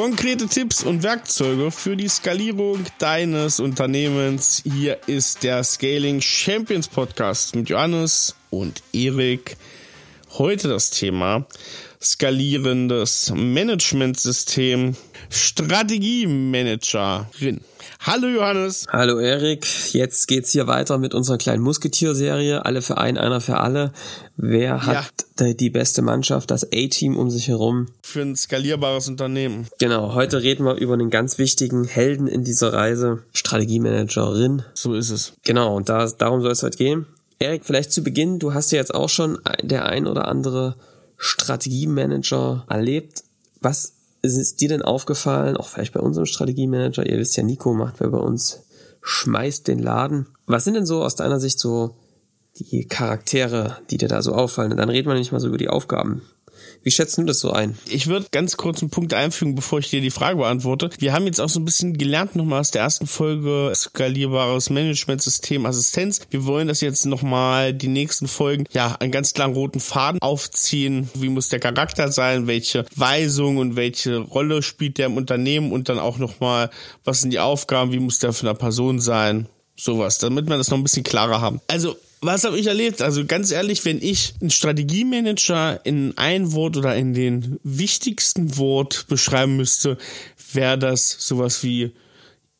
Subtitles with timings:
[0.00, 4.62] Konkrete Tipps und Werkzeuge für die Skalierung deines Unternehmens.
[4.64, 9.58] Hier ist der Scaling Champions Podcast mit Johannes und Erik.
[10.38, 11.46] Heute das Thema
[12.02, 14.96] skalierendes Managementsystem,
[15.28, 17.60] Strategiemanagerin.
[18.02, 18.86] Hallo Johannes.
[18.90, 19.66] Hallo Erik.
[19.92, 22.64] Jetzt geht's hier weiter mit unserer kleinen Musketier-Serie.
[22.64, 23.92] Alle für einen, einer für alle.
[24.38, 25.52] Wer hat ja.
[25.52, 27.88] die beste Mannschaft, das A-Team um sich herum?
[28.02, 29.68] Für ein skalierbares Unternehmen.
[29.78, 30.14] Genau.
[30.14, 33.22] Heute reden wir über einen ganz wichtigen Helden in dieser Reise.
[33.34, 34.62] Strategiemanagerin.
[34.72, 35.34] So ist es.
[35.44, 35.76] Genau.
[35.76, 37.04] Und da, darum soll es heute gehen.
[37.38, 38.38] Erik, vielleicht zu Beginn.
[38.38, 40.74] Du hast ja jetzt auch schon der ein oder andere
[41.18, 43.24] Strategiemanager erlebt.
[43.60, 43.92] Was
[44.22, 48.10] ist dir denn aufgefallen, auch vielleicht bei unserem Strategiemanager, ihr wisst ja, Nico macht wer
[48.10, 48.62] bei uns,
[49.02, 50.26] schmeißt den Laden.
[50.46, 51.96] Was sind denn so aus deiner Sicht so
[52.56, 54.76] die Charaktere, die dir da so auffallen?
[54.76, 56.22] Dann reden wir nicht mal so über die Aufgaben.
[56.82, 57.78] Wie schätzt du das so ein?
[57.88, 60.90] Ich würde ganz kurz einen Punkt einfügen, bevor ich dir die Frage beantworte.
[60.98, 65.66] Wir haben jetzt auch so ein bisschen gelernt nochmal aus der ersten Folge skalierbares Managementsystem
[65.66, 66.20] Assistenz.
[66.30, 71.10] Wir wollen das jetzt nochmal die nächsten Folgen ja einen ganz klaren roten Faden aufziehen.
[71.14, 72.46] Wie muss der Charakter sein?
[72.46, 75.72] Welche Weisung und welche Rolle spielt der im Unternehmen?
[75.72, 76.70] Und dann auch nochmal,
[77.04, 77.92] was sind die Aufgaben?
[77.92, 79.46] Wie muss der für eine Person sein?
[79.76, 81.60] Sowas, damit wir das noch ein bisschen klarer haben.
[81.66, 83.00] Also was habe ich erlebt?
[83.02, 89.06] Also ganz ehrlich, wenn ich einen Strategiemanager in ein Wort oder in den wichtigsten Wort
[89.08, 89.96] beschreiben müsste,
[90.52, 91.92] wäre das sowas wie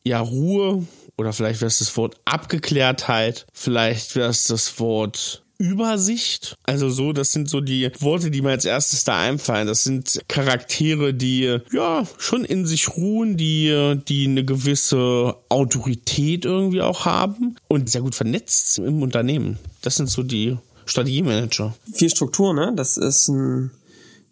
[0.03, 0.87] ja Ruhe
[1.19, 6.57] oder vielleicht wäre es das Wort Abgeklärtheit, vielleicht wäre es das Wort Übersicht.
[6.65, 9.67] Also so, das sind so die Worte, die mir als erstes da einfallen.
[9.67, 16.81] Das sind Charaktere, die ja schon in sich ruhen, die, die eine gewisse Autorität irgendwie
[16.81, 19.59] auch haben und sehr gut vernetzt im Unternehmen.
[19.83, 21.75] Das sind so die Strategiemanager.
[21.93, 22.73] Viel Struktur, ne?
[22.75, 23.71] Das ist ein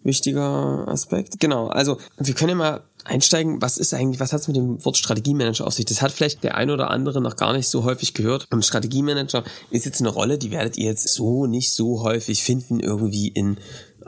[0.03, 1.41] wichtiger Aspekt.
[1.41, 4.85] Genau, also wir können ja mal einsteigen, was ist eigentlich, was hat es mit dem
[4.85, 5.87] Wort Strategiemanager auf sich?
[5.87, 8.47] Das hat vielleicht der ein oder andere noch gar nicht so häufig gehört.
[8.51, 12.81] Und Strategiemanager ist jetzt eine Rolle, die werdet ihr jetzt so nicht so häufig finden
[12.81, 13.57] irgendwie in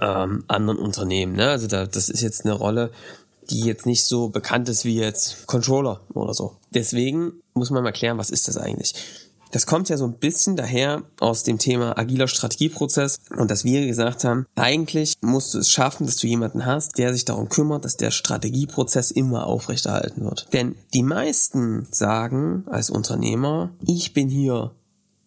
[0.00, 1.34] ähm, anderen Unternehmen.
[1.34, 1.48] Ne?
[1.48, 2.90] Also da, das ist jetzt eine Rolle,
[3.50, 6.56] die jetzt nicht so bekannt ist wie jetzt Controller oder so.
[6.72, 8.94] Deswegen muss man mal klären, was ist das eigentlich?
[9.50, 13.86] Das kommt ja so ein bisschen daher aus dem Thema agiler Strategieprozess und dass wir
[13.86, 17.84] gesagt haben, eigentlich musst du es schaffen, dass du jemanden hast, der sich darum kümmert,
[17.84, 20.46] dass der Strategieprozess immer aufrechterhalten wird.
[20.52, 24.72] Denn die meisten sagen als Unternehmer, ich bin hier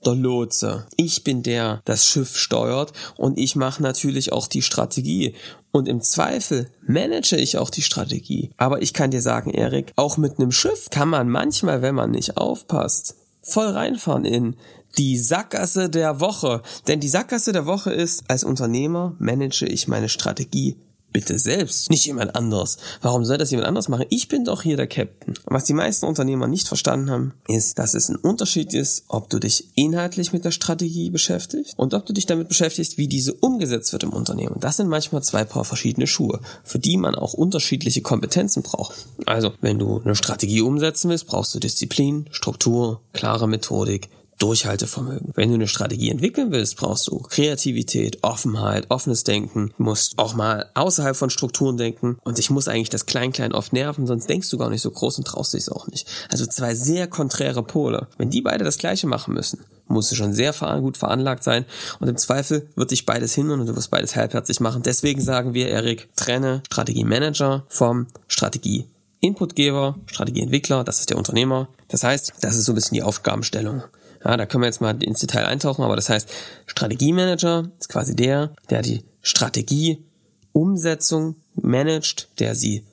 [0.06, 0.85] der Lotse.
[0.97, 5.35] Ich bin der, das Schiff steuert und ich mache natürlich auch die Strategie.
[5.72, 8.51] Und im Zweifel manage ich auch die Strategie.
[8.57, 12.11] Aber ich kann dir sagen, Erik, auch mit einem Schiff kann man manchmal, wenn man
[12.11, 14.55] nicht aufpasst, voll reinfahren in
[14.97, 16.61] die Sackgasse der Woche.
[16.87, 20.77] Denn die Sackgasse der Woche ist, als Unternehmer manage ich meine Strategie
[21.13, 22.78] bitte selbst, nicht jemand anders.
[23.01, 24.06] Warum soll das jemand anders machen?
[24.09, 25.35] Ich bin doch hier der Captain.
[25.46, 29.29] Und was die meisten Unternehmer nicht verstanden haben, ist, dass es ein Unterschied ist, ob
[29.29, 33.34] du dich inhaltlich mit der Strategie beschäftigst und ob du dich damit beschäftigst, wie diese
[33.34, 34.57] umgesetzt wird im Unternehmen.
[34.59, 39.07] Das sind manchmal zwei Paar verschiedene Schuhe, für die man auch unterschiedliche Kompetenzen braucht.
[39.25, 44.09] Also, wenn du eine Strategie umsetzen willst, brauchst du Disziplin, Struktur, klare Methodik,
[44.43, 45.31] Durchhaltevermögen.
[45.35, 50.69] Wenn du eine Strategie entwickeln willst, brauchst du Kreativität, Offenheit, offenes Denken, musst auch mal
[50.73, 54.57] außerhalb von Strukturen denken und ich muss eigentlich das Klein-Klein oft nerven, sonst denkst du
[54.57, 56.09] gar nicht so groß und traust dich auch nicht.
[56.29, 58.07] Also zwei sehr konträre Pole.
[58.17, 61.63] Wenn die beide das Gleiche machen müssen, musst du schon sehr gut veranlagt sein
[62.01, 64.83] und im Zweifel wird dich beides hindern und du wirst beides halbherzig machen.
[64.83, 68.87] Deswegen sagen wir, Erik, trenne Strategiemanager vom Strategie
[69.21, 71.69] Inputgeber, Strategieentwickler, das ist der Unternehmer.
[71.87, 73.81] Das heißt, das ist so ein bisschen die Aufgabenstellung.
[74.23, 76.29] Ja, da können wir jetzt mal ins Detail eintauchen, aber das heißt,
[76.66, 82.85] Strategiemanager ist quasi der, der die Strategieumsetzung managt, der sie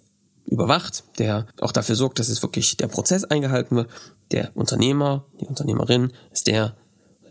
[0.46, 3.88] überwacht, der auch dafür sorgt, dass es wirklich der Prozess eingehalten wird.
[4.32, 6.74] Der Unternehmer, die Unternehmerin ist der,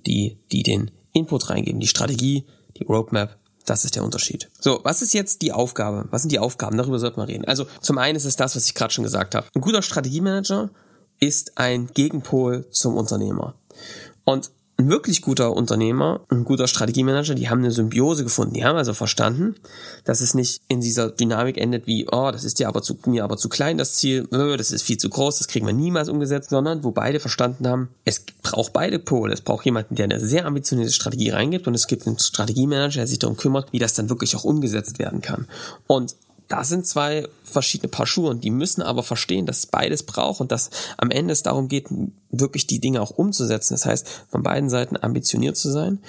[0.06, 2.46] die, die den Input reingeben, die Strategie,
[2.78, 4.50] die Roadmap, das ist der Unterschied.
[4.60, 6.08] So, was ist jetzt die Aufgabe?
[6.12, 6.78] Was sind die Aufgaben?
[6.78, 7.46] Darüber sollte man reden.
[7.46, 9.48] Also, zum einen ist es das, was ich gerade schon gesagt habe.
[9.54, 10.70] Ein guter Strategiemanager
[11.20, 13.56] ist ein Gegenpol zum Unternehmer.
[14.24, 18.54] Und ein wirklich guter Unternehmer, ein guter Strategiemanager, die haben eine Symbiose gefunden.
[18.54, 19.56] Die haben also verstanden,
[20.06, 23.26] dass es nicht in dieser Dynamik endet wie, oh, das ist dir aber zu, mir
[23.26, 26.08] aber zu klein, das Ziel, äh, das ist viel zu groß, das kriegen wir niemals
[26.08, 29.34] umgesetzt, sondern wo beide verstanden haben, es braucht beide Pole.
[29.34, 33.08] Es braucht jemanden, der eine sehr ambitionierte Strategie reingibt und es gibt einen Strategiemanager, der
[33.08, 35.48] sich darum kümmert, wie das dann wirklich auch umgesetzt werden kann.
[35.88, 36.16] Und
[36.50, 40.42] da sind zwei verschiedene Paar Schuhe und die müssen aber verstehen, dass es beides braucht
[40.42, 41.86] und dass am Ende es darum geht,
[42.32, 43.76] wirklich die Dinge auch umzusetzen.
[43.76, 46.00] Das heißt, von beiden Seiten ambitioniert zu sein,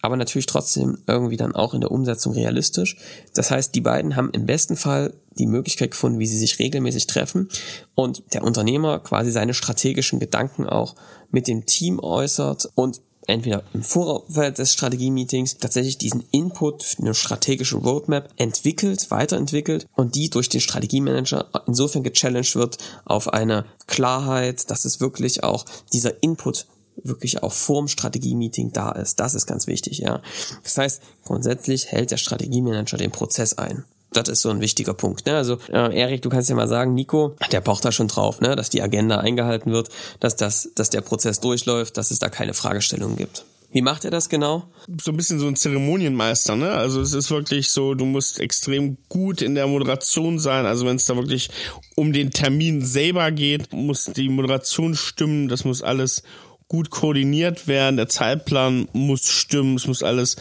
[0.00, 2.96] aber natürlich trotzdem irgendwie dann auch in der Umsetzung realistisch.
[3.34, 7.08] Das heißt, die beiden haben im besten Fall die Möglichkeit gefunden, wie sie sich regelmäßig
[7.08, 7.48] treffen
[7.96, 10.94] und der Unternehmer quasi seine strategischen Gedanken auch
[11.30, 17.76] mit dem Team äußert und entweder im Vorfeld des Strategie-Meetings tatsächlich diesen Input, eine strategische
[17.76, 24.84] Roadmap entwickelt, weiterentwickelt und die durch den Strategiemanager insofern gechallenged wird auf eine Klarheit, dass
[24.84, 26.66] es wirklich auch dieser Input
[27.04, 29.20] wirklich auch vorm Strategie-Meeting da ist.
[29.20, 30.20] Das ist ganz wichtig, ja.
[30.64, 33.84] Das heißt, grundsätzlich hält der Strategiemanager den Prozess ein.
[34.12, 35.26] Das ist so ein wichtiger Punkt.
[35.26, 35.36] Ne?
[35.36, 38.56] Also äh, Erik, du kannst ja mal sagen, Nico, der pocht da schon drauf, ne?
[38.56, 39.90] dass die Agenda eingehalten wird,
[40.20, 43.44] dass das, dass der Prozess durchläuft, dass es da keine Fragestellungen gibt.
[43.70, 44.64] Wie macht er das genau?
[45.02, 46.70] So ein bisschen so ein Zeremonienmeister, ne?
[46.70, 50.64] Also es ist wirklich so, du musst extrem gut in der Moderation sein.
[50.64, 51.50] Also wenn es da wirklich
[51.94, 56.22] um den Termin selber geht, muss die Moderation stimmen, das muss alles
[56.68, 60.36] gut koordiniert werden, der Zeitplan muss stimmen, es muss alles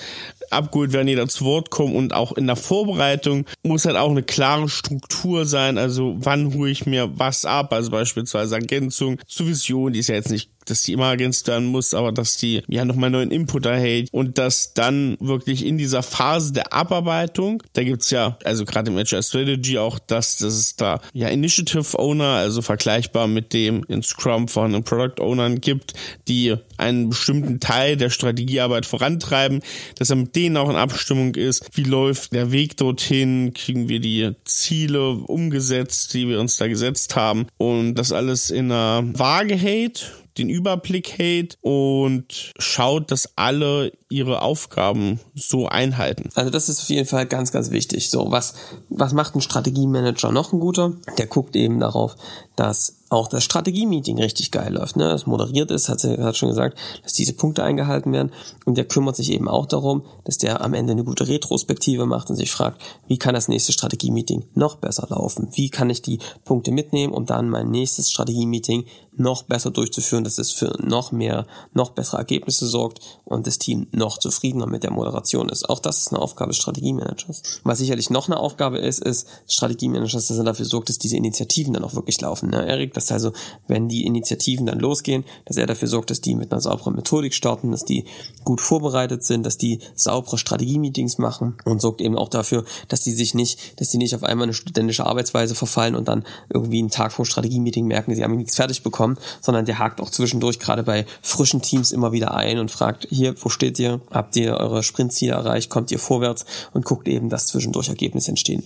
[0.52, 4.24] abgeholt werden, jeder zu Wort kommen und auch in der Vorbereitung muss halt auch eine
[4.24, 9.94] klare Struktur sein, also wann hole ich mir was ab, also beispielsweise Ergänzung zur Vision,
[9.94, 12.86] die ist ja jetzt nicht dass die immer ergänzt werden muss, aber dass die ja
[12.86, 18.10] nochmal neuen Input erhält und dass dann wirklich in dieser Phase der Abarbeitung, da gibt's
[18.10, 22.62] ja, also gerade im Agile Strategy auch das, dass es da ja Initiative Owner, also
[22.62, 25.94] vergleichbar mit dem in Scrum vorhandenen Product Ownern gibt,
[26.28, 29.62] die einen bestimmten Teil der Strategiearbeit vorantreiben,
[29.96, 34.00] dass er mit denen auch in Abstimmung ist, wie läuft der Weg dorthin, kriegen wir
[34.00, 39.56] die Ziele umgesetzt, die wir uns da gesetzt haben und das alles in einer Waage
[39.56, 46.30] hält, den Überblick hält und schaut, dass alle ihre Aufgaben so einhalten.
[46.36, 48.10] Also das ist auf jeden Fall ganz, ganz wichtig.
[48.10, 48.54] So, was,
[48.90, 50.94] was macht ein Strategiemanager noch ein guter?
[51.18, 52.16] Der guckt eben darauf,
[52.56, 54.98] dass auch das Strategie-Meeting richtig geil läuft.
[54.98, 55.08] Ne?
[55.10, 58.32] Das moderiert ist, hat er hat schon gesagt, dass diese Punkte eingehalten werden.
[58.66, 62.30] Und der kümmert sich eben auch darum, dass der am Ende eine gute Retrospektive macht
[62.30, 65.50] und sich fragt, wie kann das nächste Strategie-Meeting noch besser laufen?
[65.54, 70.38] Wie kann ich die Punkte mitnehmen, um dann mein nächstes Strategie-Meeting noch besser durchzuführen, dass
[70.38, 74.92] es für noch mehr, noch bessere Ergebnisse sorgt und das Team noch zufriedener mit der
[74.92, 75.70] Moderation ist.
[75.70, 77.62] Auch das ist eine Aufgabe des Strategiemanagers.
[77.64, 81.74] Was sicherlich noch eine Aufgabe ist, ist Strategiemanagers, dass er dafür sorgt, dass diese Initiativen
[81.74, 82.50] dann auch wirklich laufen.
[82.50, 82.94] Ne, Erik?
[82.94, 83.34] Das also,
[83.68, 87.34] wenn die Initiativen dann losgehen, dass er dafür sorgt, dass die mit einer sauberen Methodik
[87.34, 88.06] starten, dass die
[88.44, 93.12] gut vorbereitet sind, dass die saubere Strategie-Meetings machen und sorgt eben auch dafür, dass die
[93.12, 96.92] sich nicht, dass die nicht auf einmal eine studentische Arbeitsweise verfallen und dann irgendwie einen
[96.92, 100.84] Tag vor Strategie-Meeting merken, sie haben nichts fertig bekommen, sondern der hakt auch zwischendurch gerade
[100.84, 103.87] bei frischen Teams immer wieder ein und fragt, hier, wo steht ihr?
[104.12, 105.70] Habt ihr eure Sprintziele erreicht?
[105.70, 106.46] Kommt ihr vorwärts?
[106.74, 108.64] Und guckt eben, dass zwischendurch Ergebnisse entstehen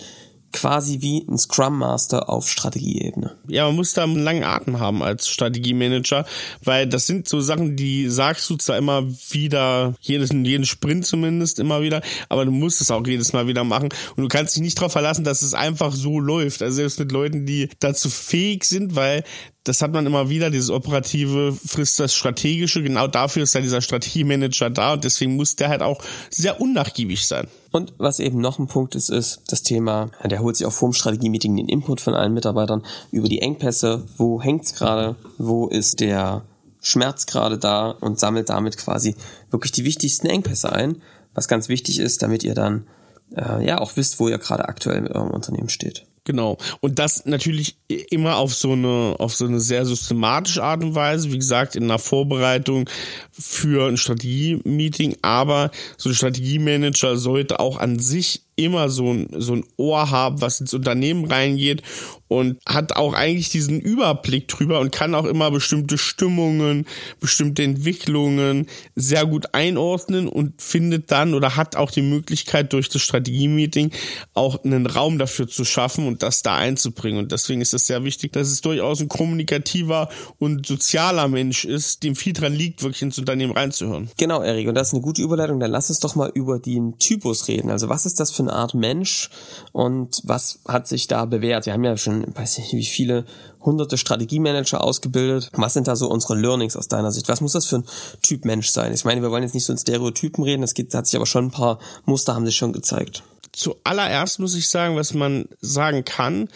[0.52, 3.36] quasi wie ein Scrum Master auf Strategieebene.
[3.48, 6.26] Ja, man muss da einen langen Atem haben als Strategiemanager,
[6.64, 11.60] weil das sind so Sachen, die sagst du zwar immer wieder, jedes, jeden Sprint zumindest
[11.60, 14.62] immer wieder, aber du musst es auch jedes Mal wieder machen und du kannst dich
[14.62, 16.62] nicht darauf verlassen, dass es einfach so läuft.
[16.62, 19.24] Also selbst mit Leuten, die dazu fähig sind, weil
[19.64, 23.82] das hat man immer wieder, dieses operative frisst das strategische, genau dafür ist ja dieser
[23.82, 27.48] Strategiemanager da und deswegen muss der halt auch sehr unnachgiebig sein.
[27.72, 30.94] Und was eben noch ein Punkt ist, ist das Thema, der holt sich auch vorm
[30.94, 36.44] Strategie-Meeting den Input von allen Mitarbeitern über die Engpässe, wo hängt's gerade, wo ist der
[36.82, 37.92] Schmerz gerade da?
[37.92, 39.16] Und sammelt damit quasi
[39.52, 41.02] wirklich die wichtigsten Engpässe ein,
[41.34, 42.88] was ganz wichtig ist, damit ihr dann
[43.36, 46.06] äh, ja auch wisst, wo ihr gerade aktuell mit eurem Unternehmen steht.
[46.24, 46.58] Genau.
[46.82, 51.32] Und das natürlich immer auf so eine, auf so eine sehr systematische Art und Weise.
[51.32, 52.88] Wie gesagt, in einer Vorbereitung
[53.32, 55.18] für ein Strategie-Meeting.
[55.24, 60.42] Aber so ein Strategiemanager sollte auch an sich immer so ein, so ein Ohr haben,
[60.42, 61.84] was ins Unternehmen reingeht
[62.32, 66.86] und hat auch eigentlich diesen Überblick drüber und kann auch immer bestimmte Stimmungen,
[67.20, 73.02] bestimmte Entwicklungen sehr gut einordnen und findet dann oder hat auch die Möglichkeit durch das
[73.02, 73.92] Strategie-Meeting
[74.34, 77.20] auch einen Raum dafür zu schaffen und das da einzubringen.
[77.20, 80.08] Und deswegen ist es sehr wichtig, dass es durchaus ein kommunikativer
[80.40, 84.10] und sozialer Mensch ist, dem viel dran liegt, wirklich ins Unternehmen reinzuhören.
[84.16, 85.60] Genau, Erik, und das ist eine gute Überleitung.
[85.60, 87.72] Dann lass uns doch mal über den Typus reden.
[87.72, 89.30] Also was ist das für Art Mensch
[89.72, 91.66] und was hat sich da bewährt?
[91.66, 93.26] Wir haben ja schon, weiß nicht, wie viele
[93.62, 95.52] hunderte Strategiemanager ausgebildet.
[95.54, 97.30] Was sind da so unsere Learnings aus deiner Sicht?
[97.30, 97.86] Was muss das für ein
[98.22, 98.94] Typ Mensch sein?
[98.94, 101.46] Ich meine, wir wollen jetzt nicht so in Stereotypen reden, es hat sich aber schon
[101.46, 103.24] ein paar Muster haben sich schon gezeigt.
[103.54, 106.48] Zuallererst muss ich sagen, was man sagen kann,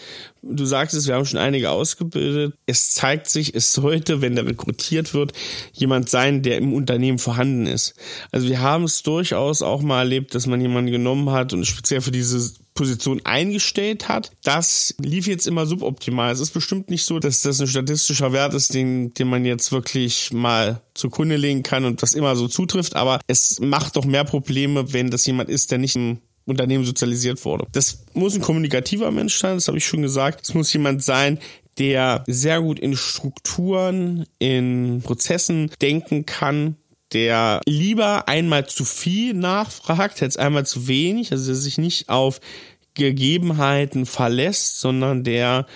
[0.42, 2.54] du sagst es, wir haben schon einige ausgebildet.
[2.66, 5.32] Es zeigt sich, es sollte, wenn der rekrutiert wird,
[5.72, 7.94] jemand sein, der im Unternehmen vorhanden ist.
[8.30, 12.00] Also wir haben es durchaus auch mal erlebt, dass man jemanden genommen hat und speziell
[12.00, 14.30] für diese Position eingestellt hat.
[14.44, 16.32] Das lief jetzt immer suboptimal.
[16.32, 19.72] Es ist bestimmt nicht so, dass das ein statistischer Wert ist, den, den man jetzt
[19.72, 22.94] wirklich mal zur Kunde legen kann und das immer so zutrifft.
[22.94, 27.44] Aber es macht doch mehr Probleme, wenn das jemand ist, der nicht im Unternehmen sozialisiert
[27.44, 27.66] wurde.
[27.72, 30.40] Das muss ein kommunikativer Mensch sein, das habe ich schon gesagt.
[30.42, 31.38] Es muss jemand sein,
[31.78, 36.76] der sehr gut in Strukturen, in Prozessen denken kann,
[37.12, 42.40] der lieber einmal zu viel nachfragt als einmal zu wenig, also der sich nicht auf
[42.94, 45.66] Gegebenheiten verlässt, sondern der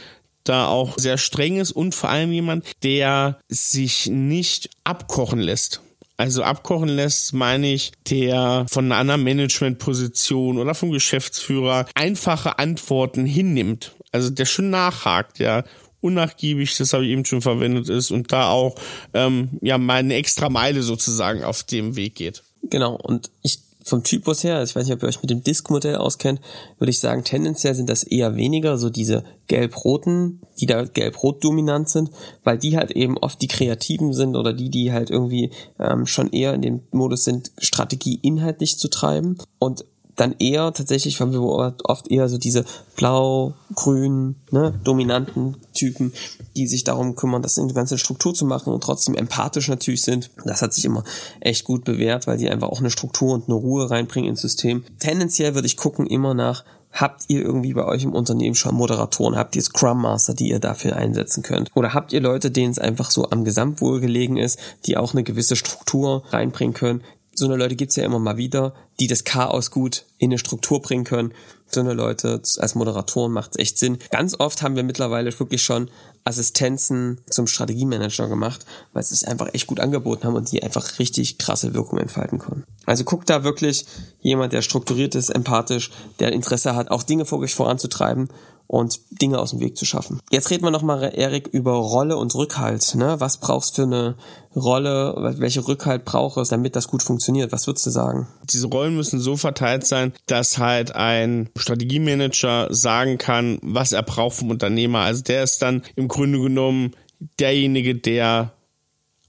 [0.44, 5.82] da auch sehr streng ist und vor allem jemand, der sich nicht abkochen lässt.
[6.20, 13.24] Also abkochen lässt, meine ich, der von einer anderen Managementposition oder vom Geschäftsführer einfache Antworten
[13.24, 13.92] hinnimmt.
[14.12, 15.64] Also der schon nachhakt, ja,
[16.02, 18.74] unnachgiebig, das habe ich eben schon verwendet ist und da auch
[19.14, 22.42] ähm, ja mal eine extra Meile sozusagen auf dem Weg geht.
[22.64, 25.96] Genau, und ich vom Typus her, ich weiß nicht, ob ihr euch mit dem Disk-Modell
[25.96, 26.40] auskennt,
[26.78, 31.88] würde ich sagen, tendenziell sind das eher weniger so diese gelb-roten, die da gelb-rot dominant
[31.88, 32.10] sind,
[32.44, 36.30] weil die halt eben oft die Kreativen sind oder die, die halt irgendwie ähm, schon
[36.30, 39.36] eher in dem Modus sind, Strategie inhaltlich zu treiben.
[39.58, 39.84] Und
[40.20, 42.64] dann eher tatsächlich, weil wir oft eher so diese
[42.96, 46.12] blau, grün, ne, dominanten Typen,
[46.56, 50.02] die sich darum kümmern, das in die ganze Struktur zu machen und trotzdem empathisch natürlich
[50.02, 50.30] sind.
[50.44, 51.04] Das hat sich immer
[51.40, 54.84] echt gut bewährt, weil die einfach auch eine Struktur und eine Ruhe reinbringen ins System.
[54.98, 59.36] Tendenziell würde ich gucken immer nach, Habt ihr irgendwie bei euch im Unternehmen schon Moderatoren?
[59.36, 61.70] Habt ihr Scrum Master, die ihr dafür einsetzen könnt?
[61.74, 65.22] Oder habt ihr Leute, denen es einfach so am Gesamtwohl gelegen ist, die auch eine
[65.22, 67.02] gewisse Struktur reinbringen können,
[67.40, 70.82] so eine Leute gibt's ja immer mal wieder, die das Chaos gut in eine Struktur
[70.82, 71.32] bringen können.
[71.66, 73.98] So eine Leute als Moderatoren macht's echt Sinn.
[74.10, 75.88] Ganz oft haben wir mittlerweile wirklich schon
[76.24, 80.98] Assistenzen zum Strategiemanager gemacht, weil sie es einfach echt gut angeboten haben und die einfach
[80.98, 82.64] richtig krasse Wirkung entfalten können.
[82.84, 83.86] Also guckt da wirklich
[84.20, 88.28] jemand, der strukturiert ist, empathisch, der Interesse hat, auch Dinge vor euch voranzutreiben
[88.70, 90.20] und Dinge aus dem Weg zu schaffen.
[90.30, 92.94] Jetzt reden wir nochmal, Erik, über Rolle und Rückhalt.
[92.94, 93.16] Ne?
[93.18, 94.14] Was brauchst du für eine
[94.54, 95.34] Rolle?
[95.38, 97.50] Welche Rückhalt braucht es, damit das gut funktioniert?
[97.50, 98.28] Was würdest du sagen?
[98.48, 104.36] Diese Rollen müssen so verteilt sein, dass halt ein Strategiemanager sagen kann, was er braucht
[104.36, 105.00] vom Unternehmer.
[105.00, 106.92] Also der ist dann im Grunde genommen
[107.40, 108.52] derjenige, der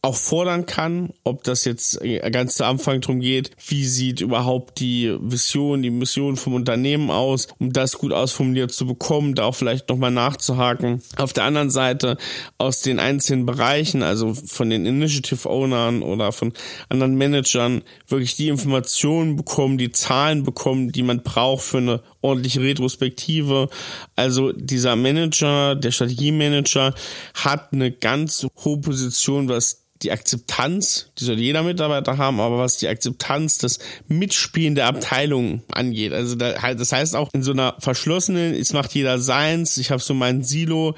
[0.03, 1.99] auch fordern kann, ob das jetzt
[2.31, 7.47] ganz zu Anfang drum geht, wie sieht überhaupt die Vision, die Mission vom Unternehmen aus,
[7.59, 11.03] um das gut ausformuliert zu bekommen, da auch vielleicht nochmal nachzuhaken.
[11.17, 12.17] Auf der anderen Seite
[12.57, 16.51] aus den einzelnen Bereichen, also von den Initiative Ownern oder von
[16.89, 22.61] anderen Managern, wirklich die Informationen bekommen, die Zahlen bekommen, die man braucht für eine ordentliche
[22.61, 23.69] Retrospektive.
[24.15, 26.95] Also dieser Manager, der Strategiemanager
[27.35, 32.77] hat eine ganz hohe Position, was die Akzeptanz, die soll jeder Mitarbeiter haben, aber was
[32.77, 36.13] die Akzeptanz des Mitspielen der Abteilung angeht.
[36.13, 40.01] Also da, das heißt auch in so einer verschlossenen, es macht jeder seins, ich habe
[40.01, 40.95] so mein Silo,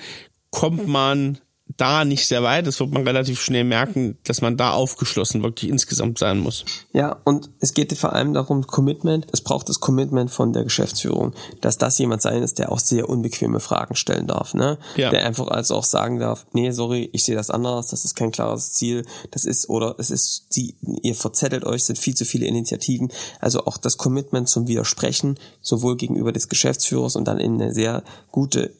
[0.52, 1.40] kommt man
[1.77, 2.68] da nicht sehr weit.
[2.68, 6.65] Das wird man relativ schnell merken, dass man da aufgeschlossen wirklich insgesamt sein muss.
[6.94, 9.27] Ja, und es geht vor allem darum, Commitment.
[9.32, 13.10] Es braucht das Commitment von der Geschäftsführung, dass das jemand sein ist, der auch sehr
[13.10, 14.77] unbequeme Fragen stellen darf, ne?
[14.96, 15.10] Ja.
[15.10, 18.32] Der einfach also auch sagen darf, nee, sorry, ich sehe das anders, das ist kein
[18.32, 22.46] klares Ziel, das ist, oder es ist, die, ihr verzettelt euch, sind viel zu viele
[22.46, 23.12] Initiativen.
[23.39, 28.03] Also auch das Commitment zum Widersprechen, sowohl gegenüber des Geschäftsführers und dann in eine sehr
[28.32, 28.72] gute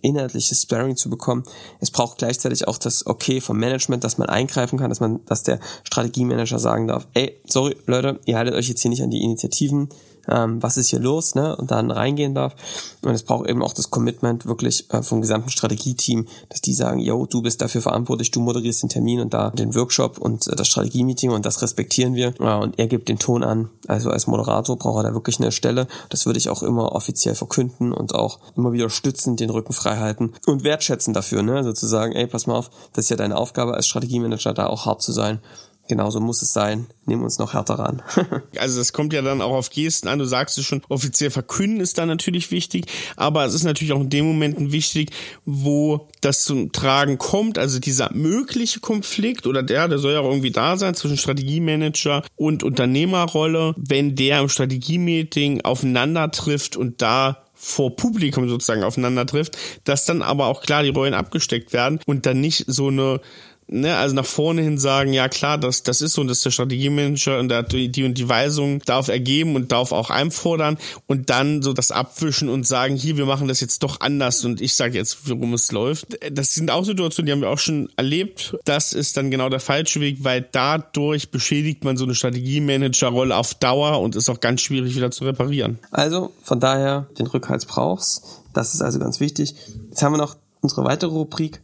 [0.00, 1.44] inhaltliches Sparring zu bekommen.
[1.80, 5.42] Es braucht gleichzeitig auch das Okay vom Management, dass man eingreifen kann, dass man, dass
[5.42, 9.22] der Strategiemanager sagen darf, ey, sorry, Leute, ihr haltet euch jetzt hier nicht an die
[9.22, 9.88] Initiativen,
[10.30, 12.54] ähm, was ist hier los, ne, und dann reingehen darf.
[13.02, 17.00] Und es braucht eben auch das Commitment wirklich äh, vom gesamten Strategieteam, dass die sagen,
[17.00, 20.56] yo, du bist dafür verantwortlich, du moderierst den Termin und da den Workshop und äh,
[20.56, 22.34] das Strategiemeeting und das respektieren wir.
[22.40, 23.70] Ja, und er gibt den Ton an.
[23.86, 25.86] Also als Moderator braucht er da wirklich eine Stelle.
[26.10, 29.96] Das würde ich auch immer offiziell verkünden und auch immer wieder stützen, den Rücken frei
[29.96, 33.16] halten und wertschätzen dafür, ne, also zu sagen, ey, pass mal auf, das ist ja
[33.16, 35.40] deine Aufgabe als Strategiemanager, da auch hart zu sein
[35.88, 36.86] Genauso muss es sein.
[37.06, 38.02] Nehmen uns noch härter ran.
[38.58, 40.18] also das kommt ja dann auch auf Gesten an.
[40.18, 44.00] Du sagst es schon, offiziell verkünden ist da natürlich wichtig, aber es ist natürlich auch
[44.00, 45.10] in dem Momenten wichtig,
[45.46, 50.28] wo das zum Tragen kommt, also dieser mögliche Konflikt oder der, der soll ja auch
[50.28, 57.44] irgendwie da sein zwischen Strategiemanager und Unternehmerrolle, wenn der im Strategiemeeting aufeinander trifft und da
[57.60, 62.24] vor Publikum sozusagen aufeinander trifft, dass dann aber auch klar die Rollen abgesteckt werden und
[62.24, 63.20] dann nicht so eine
[63.68, 66.46] ne, also nach vorne hin sagen, ja klar, das, das ist so und das ist
[66.46, 70.78] der Strategiemanager und der hat die und die Weisung darf ergeben und darf auch einfordern
[71.06, 74.60] und dann so das abwischen und sagen, hier, wir machen das jetzt doch anders und
[74.60, 76.18] ich sage jetzt, worum es läuft.
[76.32, 78.56] Das sind auch Situationen, die haben wir auch schon erlebt.
[78.64, 83.54] Das ist dann genau der falsche Weg, weil dadurch beschädigt man so eine Strategiemanager-Rolle auf
[83.54, 85.78] Dauer und ist auch ganz schwierig wieder zu reparieren.
[85.90, 88.22] Also von daher den Rückhalt brauchst.
[88.54, 89.54] Das ist also ganz wichtig.
[89.88, 91.60] Jetzt haben wir noch unsere weitere Rubrik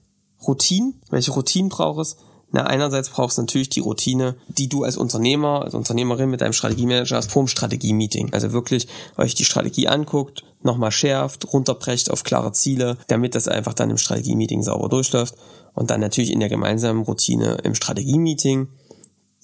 [0.46, 1.00] Routinen.
[1.10, 2.16] Welche Routinen braucht es?
[2.56, 6.52] Na, einerseits brauchst du natürlich die Routine, die du als Unternehmer, als Unternehmerin mit deinem
[6.52, 8.32] Strategiemanager hast, vorm Strategie-Meeting.
[8.32, 8.86] Also wirklich
[9.18, 13.98] euch die Strategie anguckt, nochmal schärft, runterbrecht auf klare Ziele, damit das einfach dann im
[13.98, 15.34] Strategie-Meeting sauber durchläuft.
[15.74, 18.68] Und dann natürlich in der gemeinsamen Routine im Strategie-Meeting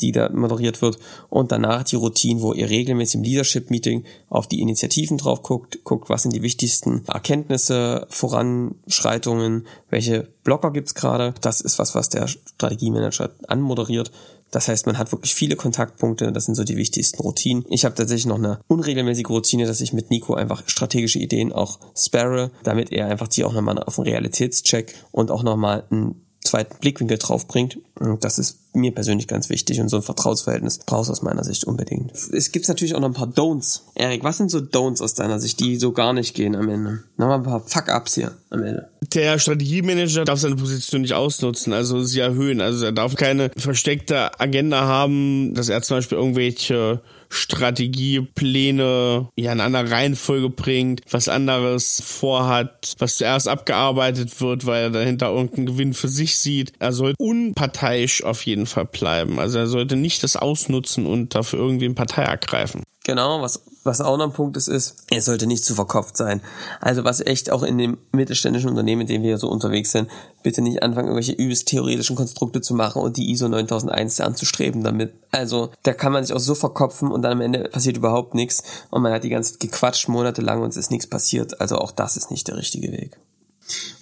[0.00, 4.61] die da moderiert wird und danach die Routine, wo ihr regelmäßig im Leadership-Meeting auf die
[4.61, 11.35] Initiativen drauf guckt, guckt, was sind die wichtigsten Erkenntnisse, Voranschreitungen, welche Blocker gibt's gerade.
[11.40, 14.11] Das ist was, was der Strategiemanager anmoderiert.
[14.50, 17.64] Das heißt, man hat wirklich viele Kontaktpunkte, das sind so die wichtigsten Routinen.
[17.69, 21.78] Ich habe tatsächlich noch eine unregelmäßige Routine, dass ich mit Nico einfach strategische Ideen auch
[21.97, 26.76] sparre, damit er einfach die auch nochmal auf einen Realitätscheck und auch nochmal einen zweiten
[26.80, 27.78] Blickwinkel drauf bringt.
[28.21, 32.12] Das ist mir persönlich ganz wichtig und so ein Vertrauensverhältnis brauchst aus meiner Sicht unbedingt.
[32.32, 33.80] Es gibt natürlich auch noch ein paar Don'ts.
[33.94, 37.02] Erik, was sind so Don'ts aus deiner Sicht, die so gar nicht gehen am Ende?
[37.16, 38.88] Nochmal ein paar Fuck-Ups hier am Ende.
[39.12, 42.60] Der Strategiemanager darf seine Position nicht ausnutzen, also sie erhöhen.
[42.60, 47.00] Also er darf keine versteckte Agenda haben, dass er zum Beispiel irgendwelche
[47.30, 54.90] Strategiepläne ja in einer Reihenfolge bringt, was anderes vorhat, was zuerst abgearbeitet wird, weil er
[54.90, 56.72] dahinter irgendeinen Gewinn für sich sieht.
[56.80, 59.38] Er soll unparteiisch auf jeden Fall bleiben.
[59.38, 62.82] Also er sollte nicht das ausnutzen und dafür irgendwie eine Partei ergreifen.
[63.04, 66.42] Genau, was, was auch noch ein Punkt ist, ist, er sollte nicht zu verkopft sein.
[66.80, 70.10] Also was echt auch in dem mittelständischen Unternehmen, in dem wir so unterwegs sind,
[70.42, 75.14] bitte nicht anfangen, irgendwelche übelst theoretischen Konstrukte zu machen und die ISO 9001 anzustreben damit.
[75.30, 78.62] Also da kann man sich auch so verkopfen und dann am Ende passiert überhaupt nichts
[78.90, 81.60] und man hat die ganze Zeit gequatscht monatelang und es ist nichts passiert.
[81.60, 83.16] Also auch das ist nicht der richtige Weg.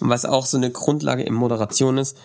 [0.00, 2.16] Und was auch so eine Grundlage in Moderation ist,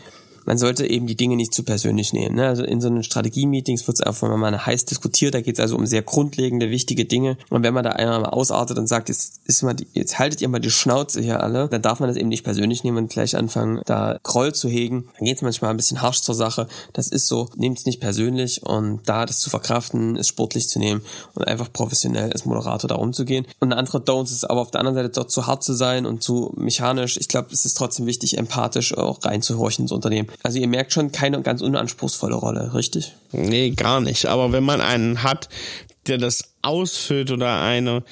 [0.45, 2.35] man sollte eben die Dinge nicht zu persönlich nehmen.
[2.35, 2.47] Ne?
[2.47, 5.75] Also in so einen Strategie-Meetings wird es einfach mal heiß diskutiert, da geht es also
[5.75, 7.37] um sehr grundlegende, wichtige Dinge.
[7.49, 10.41] Und wenn man da einmal mal ausartet und sagt, jetzt, ist mal die, jetzt haltet
[10.41, 13.09] ihr mal die Schnauze hier alle, dann darf man das eben nicht persönlich nehmen und
[13.09, 15.09] gleich anfangen, da Groll zu hegen.
[15.17, 16.67] Dann geht es manchmal ein bisschen harsch zur Sache.
[16.93, 20.79] Das ist so, nehmt es nicht persönlich und da das zu verkraften, ist sportlich zu
[20.79, 21.01] nehmen
[21.33, 23.45] und einfach professionell als Moderator da umzugehen.
[23.59, 26.05] Und eine andere Don'ts ist aber auf der anderen Seite dort zu hart zu sein
[26.05, 27.17] und zu mechanisch.
[27.17, 30.29] Ich glaube, es ist trotzdem wichtig, empathisch auch reinzuhorchen ins Unternehmen.
[30.41, 33.13] Also ihr merkt schon keine ganz unanspruchsvolle Rolle, richtig?
[33.31, 34.25] Nee, gar nicht.
[34.25, 35.49] Aber wenn man einen hat,
[36.07, 38.03] der das ausfüllt oder eine,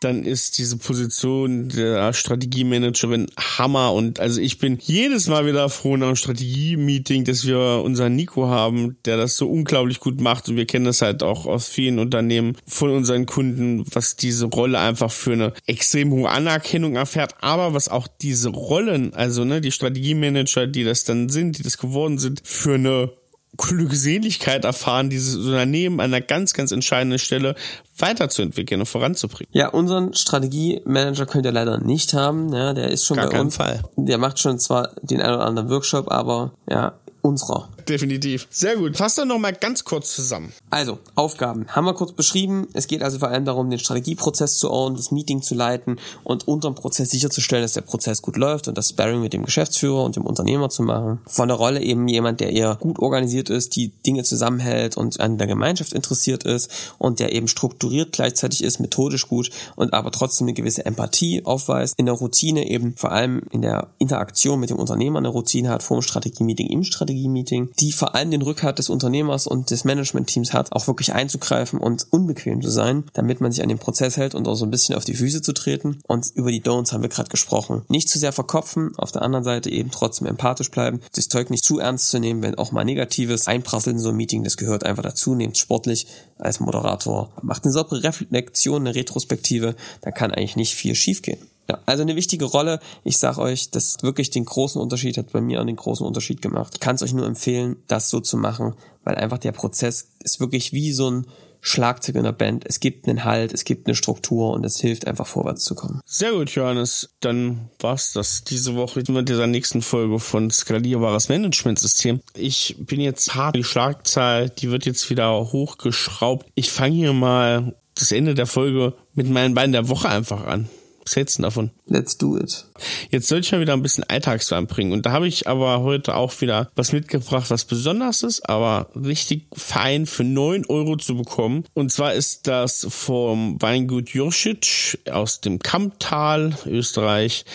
[0.00, 3.92] dann ist diese Position der Strategiemanagerin Hammer.
[3.92, 8.46] Und also ich bin jedes Mal wieder froh nach einem Strategie-Meeting, dass wir unseren Nico
[8.46, 10.48] haben, der das so unglaublich gut macht.
[10.48, 14.78] Und wir kennen das halt auch aus vielen Unternehmen von unseren Kunden, was diese Rolle
[14.78, 17.34] einfach für eine extrem hohe Anerkennung erfährt.
[17.40, 21.78] Aber was auch diese Rollen, also ne, die Strategiemanager, die das dann sind, die das
[21.78, 23.10] geworden sind, für eine
[23.56, 27.54] Glückseligkeit erfahren, dieses Unternehmen an einer ganz, ganz entscheidenden Stelle
[27.96, 29.50] weiterzuentwickeln und voranzubringen.
[29.52, 32.52] Ja, unseren Strategiemanager könnt ihr leider nicht haben.
[32.52, 33.56] Ja, der ist schon Gar bei uns.
[33.56, 33.82] Fall.
[33.96, 37.68] Der macht schon zwar den einen oder anderen Workshop, aber ja, unserer.
[37.88, 38.46] Definitiv.
[38.50, 38.96] Sehr gut.
[38.96, 40.52] Fass doch noch mal ganz kurz zusammen.
[40.70, 42.68] Also, Aufgaben haben wir kurz beschrieben.
[42.74, 46.46] Es geht also vor allem darum, den Strategieprozess zu ordnen, das Meeting zu leiten und
[46.46, 50.16] unterm Prozess sicherzustellen, dass der Prozess gut läuft und das Sparring mit dem Geschäftsführer und
[50.16, 51.20] dem Unternehmer zu machen.
[51.26, 55.38] Von der Rolle eben jemand, der eher gut organisiert ist, die Dinge zusammenhält und an
[55.38, 60.46] der Gemeinschaft interessiert ist und der eben strukturiert gleichzeitig ist, methodisch gut und aber trotzdem
[60.46, 61.98] eine gewisse Empathie aufweist.
[61.98, 65.82] In der Routine eben vor allem in der Interaktion mit dem Unternehmer eine Routine hat,
[65.82, 70.52] vor dem Strategie-Meeting, im Strategie-Meeting die vor allem den Rückhalt des Unternehmers und des Managementteams
[70.52, 74.34] hat, auch wirklich einzugreifen und unbequem zu sein, damit man sich an den Prozess hält
[74.34, 76.00] und auch so ein bisschen auf die Füße zu treten.
[76.06, 77.82] Und über die Don'ts haben wir gerade gesprochen.
[77.88, 81.64] Nicht zu sehr verkopfen, auf der anderen Seite eben trotzdem empathisch bleiben, das Zeug nicht
[81.64, 84.84] zu ernst zu nehmen, wenn auch mal Negatives einprasselt in so ein Meeting, das gehört
[84.84, 86.06] einfach dazu, nehmt sportlich
[86.38, 91.38] als Moderator, macht eine saubere Reflexion, eine Retrospektive, da kann eigentlich nicht viel schiefgehen.
[91.70, 92.80] Ja, also eine wichtige Rolle.
[93.04, 96.40] Ich sag euch, das wirklich den großen Unterschied hat bei mir auch den großen Unterschied
[96.40, 96.74] gemacht.
[96.74, 100.40] Ich kann es euch nur empfehlen, das so zu machen, weil einfach der Prozess ist
[100.40, 101.26] wirklich wie so ein
[101.60, 102.64] Schlagzeug in der Band.
[102.66, 106.00] Es gibt einen Halt, es gibt eine Struktur und es hilft einfach vorwärts zu kommen.
[106.06, 107.10] Sehr gut, Johannes.
[107.20, 112.20] Dann war's das diese Woche mit dieser nächsten Folge von Skalierbares Managementsystem.
[112.34, 113.56] Ich bin jetzt hart.
[113.56, 116.46] Die Schlagzahl, die wird jetzt wieder hochgeschraubt.
[116.54, 120.68] Ich fange hier mal das Ende der Folge mit meinen Beinen der Woche einfach an.
[121.08, 121.70] Was hältst du davon?
[121.86, 122.66] Let's do it.
[123.10, 124.92] Jetzt soll ich mal wieder ein bisschen Alltagswein bringen.
[124.92, 129.46] Und da habe ich aber heute auch wieder was mitgebracht, was besonders ist, aber richtig
[129.54, 131.64] fein für neun Euro zu bekommen.
[131.72, 137.46] Und zwar ist das vom Weingut Jurschitsch aus dem Kammtal, Österreich,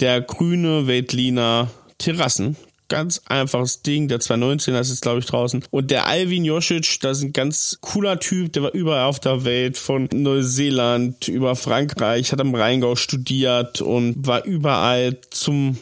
[0.00, 2.56] der grüne Veltliner Terrassen
[2.92, 4.08] ganz einfaches Ding.
[4.08, 5.64] Der 219 ist jetzt, glaube ich, draußen.
[5.70, 9.44] Und der Alvin Josic, das ist ein ganz cooler Typ, der war überall auf der
[9.46, 15.78] Welt, von Neuseeland über Frankreich, hat am Rheingau studiert und war überall zum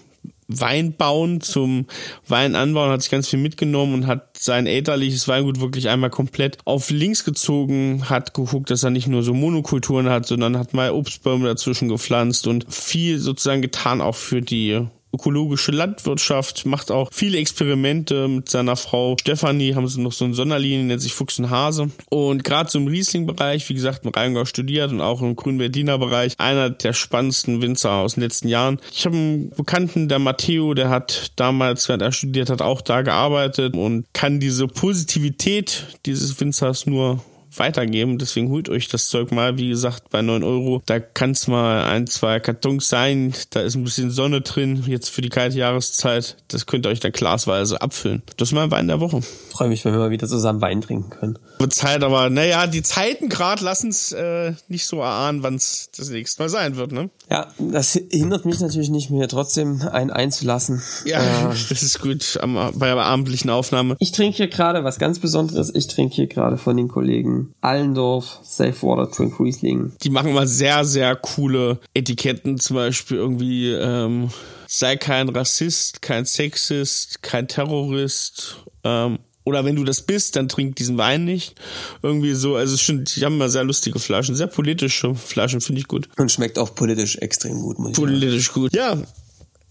[0.47, 1.87] Weinbauen, zum
[2.29, 6.91] Weinanbauen, hat sich ganz viel mitgenommen und hat sein elterliches Weingut wirklich einmal komplett auf
[6.91, 11.49] links gezogen, hat geguckt, dass er nicht nur so Monokulturen hat, sondern hat mal Obstbäume
[11.49, 18.29] dazwischen gepflanzt und viel sozusagen getan auch für die ökologische Landwirtschaft, macht auch viele Experimente
[18.29, 21.91] mit seiner Frau Stefanie, haben sie noch so ein Sonderlinien, nennt sich Fuchs und Hase.
[22.09, 26.35] Und gerade so im Riesling-Bereich, wie gesagt, im Rheingau studiert und auch im Grünberliner Bereich,
[26.39, 28.79] einer der spannendsten Winzer aus den letzten Jahren.
[28.93, 33.03] Ich habe einen Bekannten, der Matteo, der hat damals, während er studiert hat, auch da
[33.03, 37.23] gearbeitet und kann diese Positivität dieses Winzers nur
[37.57, 38.19] weitergeben.
[38.19, 39.57] Deswegen holt euch das Zeug mal.
[39.57, 40.83] Wie gesagt, bei neun Euro.
[40.87, 43.35] Da kann es mal ein, zwei Kartons sein.
[43.51, 44.85] Da ist ein bisschen Sonne drin.
[44.87, 46.37] Jetzt für die kalte Jahreszeit.
[46.49, 48.23] Das könnt ihr euch dann glasweise abfüllen.
[48.37, 49.23] Das ist mein Wein der Woche.
[49.51, 51.39] Freue mich, wenn wir mal wieder zusammen Wein trinken können.
[51.59, 55.91] Wird Zeit, aber naja, die Zeiten gerade lassen es äh, nicht so erahnen, wann es
[55.97, 57.11] das nächste Mal sein wird, ne?
[57.31, 60.83] Ja, das hindert mich natürlich nicht mehr, trotzdem einen einzulassen.
[61.05, 63.97] Ja, äh, das ist gut am, bei der abendlichen Aufnahme.
[63.99, 65.73] Ich trinke hier gerade was ganz Besonderes.
[65.75, 69.93] Ich trinke hier gerade von den Kollegen Allendorf Safe Water Drink Riesling.
[70.03, 74.31] Die machen mal sehr, sehr coole Etiketten, zum Beispiel irgendwie ähm,
[74.67, 78.59] sei kein Rassist, kein Sexist, kein Terrorist.
[78.85, 81.55] Ähm, oder wenn du das bist, dann trink diesen Wein nicht.
[82.03, 85.89] Irgendwie so, also schon, die haben mal sehr lustige Flaschen, sehr politische Flaschen, finde ich
[85.89, 86.09] gut.
[86.19, 88.61] Und schmeckt auch politisch extrem gut, muss ich Politisch sagen.
[88.61, 88.97] gut, ja.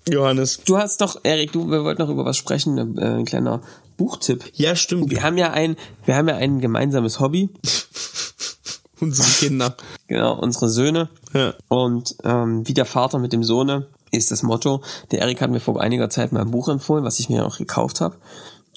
[0.10, 0.62] Johannes.
[0.65, 3.62] Du hast doch, Erik, du, wir wollten noch über was sprechen, äh, ein kleiner
[3.99, 4.45] Buchtipp.
[4.53, 5.12] Ja, stimmt.
[5.12, 7.49] Wir haben ja ein, wir haben ja ein gemeinsames Hobby.
[9.01, 9.75] unsere Kinder.
[10.07, 11.09] Genau, unsere Söhne.
[11.33, 11.53] Ja.
[11.67, 14.81] Und ähm, wie der Vater mit dem Sohne ist das Motto.
[15.12, 17.57] Der Erik hat mir vor einiger Zeit mal ein Buch empfohlen, was ich mir auch
[17.57, 18.15] gekauft habe.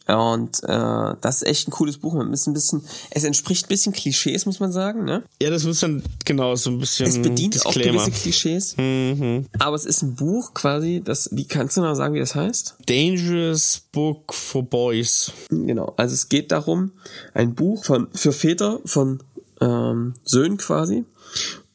[0.08, 2.14] Und äh, das ist echt ein cooles Buch.
[2.14, 5.22] Man ist ein bisschen, es entspricht ein bisschen Klischees, muss man sagen, ne?
[5.40, 7.06] Ja, das muss dann genau so ein bisschen.
[7.06, 8.00] Es bedient Disclaimer.
[8.00, 8.76] auch gewisse Klischees.
[8.76, 9.46] Mhm.
[9.58, 12.76] Aber es ist ein Buch quasi, das, wie kannst du noch sagen, wie das heißt?
[12.86, 15.32] Dangerous Book for Boys.
[15.50, 15.94] Genau.
[15.96, 16.92] Also es geht darum,
[17.34, 19.22] ein Buch von für Väter von
[19.60, 21.04] ähm, Söhnen quasi.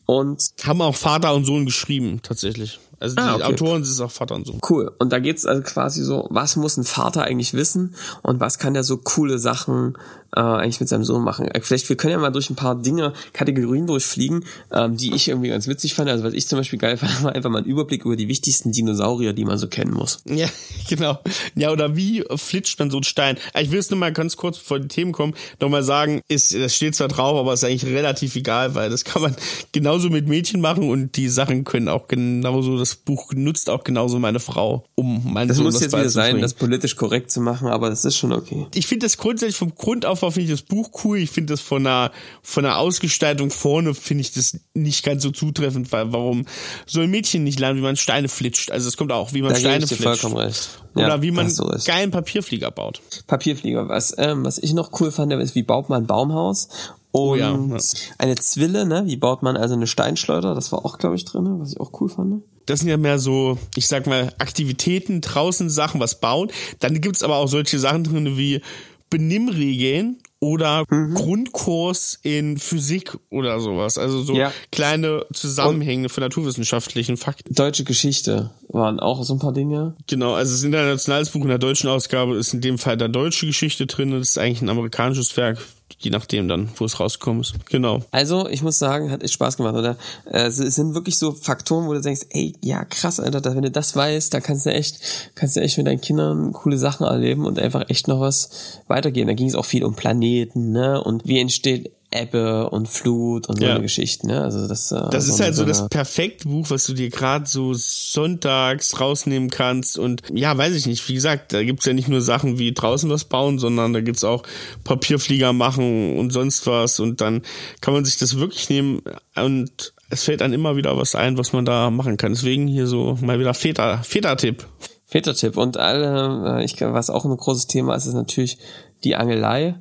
[0.05, 2.79] Und haben auch Vater und Sohn geschrieben, tatsächlich.
[2.99, 3.43] Also die ah, okay.
[3.43, 4.59] Autoren sind auch Vater und Sohn.
[4.67, 4.91] Cool.
[4.97, 8.73] Und da geht's also quasi so, was muss ein Vater eigentlich wissen und was kann
[8.73, 9.97] der so coole Sachen
[10.35, 11.47] äh, eigentlich mit seinem Sohn machen.
[11.47, 15.29] Äh, vielleicht, wir können ja mal durch ein paar Dinge, Kategorien durchfliegen, ähm, die ich
[15.29, 16.09] irgendwie ganz witzig fand.
[16.09, 18.71] Also was ich zum Beispiel geil fand, war einfach mal ein Überblick über die wichtigsten
[18.71, 20.21] Dinosaurier, die man so kennen muss.
[20.25, 20.47] Ja,
[20.89, 21.19] genau.
[21.55, 23.37] Ja, oder wie flitscht man so ein Stein?
[23.53, 26.53] Ah, ich will es nur mal ganz kurz vor die Themen kommen, nochmal sagen, ist,
[26.53, 29.35] das steht zwar drauf, aber ist eigentlich relativ egal, weil das kann man
[29.71, 34.19] genauso mit Mädchen machen und die Sachen können auch genauso, das Buch nutzt auch genauso
[34.19, 37.67] meine Frau, um mein Das Sohn muss jetzt wieder sein, das politisch korrekt zu machen,
[37.67, 38.67] aber das ist schon okay.
[38.73, 41.19] Ich finde das grundsätzlich vom Grund auf finde ich das Buch cool.
[41.19, 45.31] Ich finde das von der, von der Ausgestaltung vorne finde ich das nicht ganz so
[45.31, 46.45] zutreffend, weil warum
[46.85, 48.71] soll ein Mädchen nicht lernen, wie man Steine flitscht?
[48.71, 50.03] Also es kommt auch, wie man da Steine flitscht.
[50.03, 50.69] Vollkommen recht.
[50.95, 51.51] Oder ja, wie man
[51.85, 53.01] geilen Papierflieger baut.
[53.27, 53.87] Papierflieger.
[53.87, 56.69] Was, ähm, was ich noch cool fand, ist, wie baut man ein Baumhaus?
[57.11, 57.77] Und oh ja, ja.
[58.17, 59.03] eine Zwille, ne?
[59.05, 60.55] Wie baut man also eine Steinschleuder?
[60.55, 62.43] Das war auch, glaube ich, drin, was ich auch cool fand.
[62.67, 66.51] Das sind ja mehr so, ich sag mal, Aktivitäten, draußen Sachen, was bauen.
[66.79, 68.61] Dann gibt's aber auch solche Sachen drin wie
[69.09, 71.15] Benimmregeln oder mhm.
[71.15, 73.97] Grundkurs in Physik oder sowas.
[73.97, 74.51] Also so ja.
[74.71, 77.53] kleine Zusammenhänge von naturwissenschaftlichen Fakten.
[77.53, 79.95] Deutsche Geschichte waren auch so ein paar Dinge.
[80.07, 83.45] Genau, also das internationales Buch in der deutschen Ausgabe ist in dem Fall da deutsche
[83.45, 84.11] Geschichte drin.
[84.11, 85.59] Das ist eigentlich ein amerikanisches Werk
[85.99, 87.53] je nachdem dann, wo es rausgekommen ist.
[87.69, 88.01] Genau.
[88.11, 89.97] Also, ich muss sagen, hat echt Spaß gemacht, oder?
[90.25, 93.71] Äh, es sind wirklich so Faktoren, wo du denkst, ey, ja, krass, Alter, wenn du
[93.71, 94.99] das weißt, da kannst du echt,
[95.35, 99.27] kannst du echt mit deinen Kindern coole Sachen erleben und einfach echt noch was weitergehen.
[99.27, 101.01] Da ging es auch viel um Planeten, ne?
[101.01, 103.71] Und wie entsteht Ebbe und Flut und so ja.
[103.71, 104.41] eine Geschichte, ne?
[104.41, 107.73] Also das, äh, das ist halt so das perfekte Buch, was du dir gerade so
[107.73, 109.99] sonntags rausnehmen kannst.
[109.99, 113.09] Und ja, weiß ich nicht, wie gesagt, da gibt's ja nicht nur Sachen wie draußen
[113.09, 114.43] was bauen, sondern da gibt's auch
[114.85, 117.01] Papierflieger machen und sonst was.
[117.01, 117.41] Und dann
[117.81, 119.01] kann man sich das wirklich nehmen
[119.35, 122.31] und es fällt dann immer wieder was ein, was man da machen kann.
[122.31, 124.65] Deswegen hier so mal wieder Väter, Väter-Tipp.
[125.07, 125.57] Väter-Tipp.
[125.57, 128.57] Und alle, äh, ich was auch ein großes Thema ist, ist natürlich
[129.03, 129.75] die Angelei.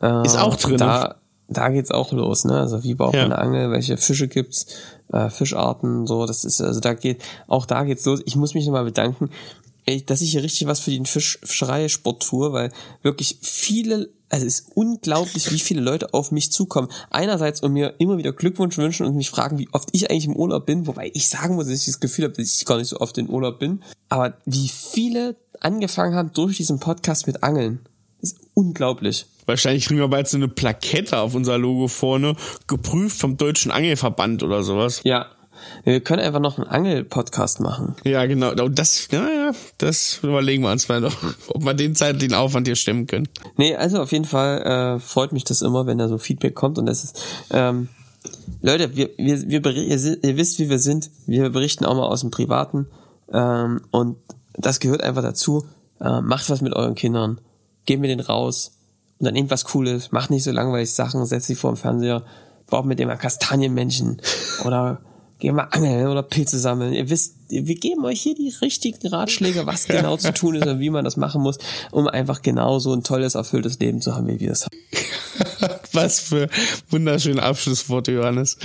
[0.00, 0.78] Äh, ist auch drin.
[0.78, 1.17] Da
[1.48, 2.58] da geht's auch los, ne?
[2.60, 4.66] Also wie baut man eine Angel, welche Fische gibt's,
[5.12, 8.20] äh, Fischarten, so, das ist, also da geht, auch da geht's los.
[8.26, 9.30] Ich muss mich nochmal bedanken,
[9.86, 12.70] ey, dass ich hier richtig was für den Fisch, Fischerei-Sport tue, weil
[13.02, 16.88] wirklich viele, also es ist unglaublich, wie viele Leute auf mich zukommen.
[17.08, 20.36] Einerseits und mir immer wieder Glückwunsch wünschen und mich fragen, wie oft ich eigentlich im
[20.36, 22.88] Urlaub bin, wobei ich sagen muss, dass ich das Gefühl habe, dass ich gar nicht
[22.88, 23.82] so oft im Urlaub bin.
[24.10, 27.80] Aber wie viele angefangen haben durch diesen Podcast mit Angeln.
[28.20, 29.26] Ist unglaublich.
[29.46, 32.34] Wahrscheinlich kriegen wir bald so eine Plakette auf unser Logo vorne,
[32.66, 35.00] geprüft vom Deutschen Angelverband oder sowas.
[35.04, 35.26] Ja.
[35.84, 37.96] Wir können einfach noch einen Angel-Podcast machen.
[38.04, 38.54] Ja, genau.
[38.54, 41.16] Das, ja, das überlegen wir uns mal noch,
[41.48, 43.28] ob wir den zeitlichen Aufwand hier stemmen können.
[43.56, 46.78] Nee, also auf jeden Fall äh, freut mich das immer, wenn da so Feedback kommt
[46.78, 47.88] und das ist, ähm,
[48.62, 51.10] Leute, wir, wir, wir ihr, ihr wisst, wie wir sind.
[51.26, 52.86] Wir berichten auch mal aus dem Privaten
[53.32, 54.16] ähm, und
[54.54, 55.66] das gehört einfach dazu.
[56.00, 57.40] Äh, macht was mit euren Kindern.
[57.88, 58.72] Geht mit denen raus.
[59.18, 60.12] Und dann irgendwas Cooles.
[60.12, 61.24] Macht nicht so langweilig Sachen.
[61.24, 62.22] Setzt sie vor dem Fernseher.
[62.68, 64.20] Baut mit dem mal Kastanienmännchen.
[64.66, 65.00] Oder
[65.38, 66.92] gehen mal angeln oder Pilze sammeln.
[66.92, 70.80] Ihr wisst, wir geben euch hier die richtigen Ratschläge, was genau zu tun ist und
[70.80, 71.58] wie man das machen muss,
[71.92, 74.76] um einfach genau so ein tolles, erfülltes Leben zu haben, wie wir es haben.
[75.92, 76.48] Was für
[76.90, 78.58] wunderschöne Abschlussworte, Johannes.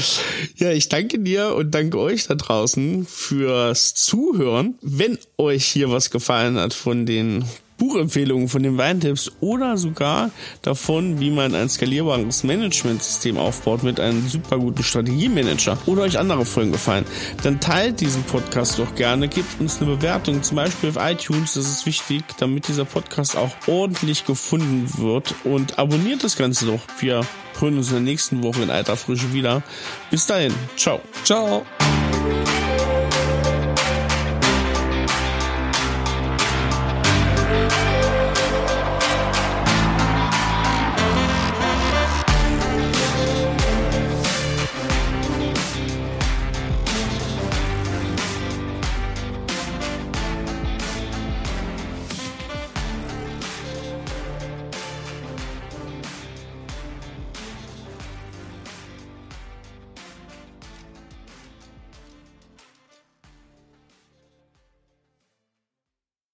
[0.57, 4.75] Ja, ich danke dir und danke euch da draußen fürs Zuhören.
[4.81, 7.45] Wenn euch hier was gefallen hat von den
[7.83, 14.25] Buchempfehlungen von den Weintipps oder sogar davon, wie man ein skalierbares Managementsystem aufbaut mit einem
[14.29, 17.03] super guten Strategiemanager oder euch andere Folgen gefallen,
[17.43, 21.67] dann teilt diesen Podcast doch gerne, gebt uns eine Bewertung, zum Beispiel auf iTunes, das
[21.67, 26.81] ist wichtig, damit dieser Podcast auch ordentlich gefunden wird und abonniert das Ganze doch.
[26.99, 27.25] Wir
[27.59, 29.61] hören uns in der nächsten Woche in alter Frische wieder.
[30.09, 31.01] Bis dahin, ciao.
[31.25, 31.65] Ciao.